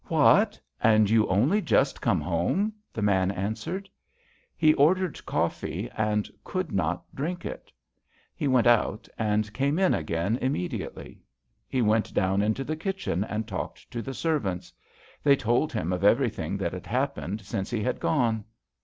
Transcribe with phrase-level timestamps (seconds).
[0.05, 0.59] "What!
[0.81, 3.87] and you only just come home?" the man answered.
[4.57, 7.71] He ordered coffee and could not drink it.
[8.35, 11.21] He went out and came in again immediately.
[11.67, 14.73] He went down into the kitchen and talked to the servants.
[15.21, 18.43] They told him of everything that had happened since he had gone.